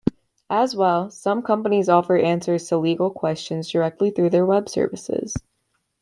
[0.49, 5.35] As well, some companies offer answers to legal questions directly through their web services.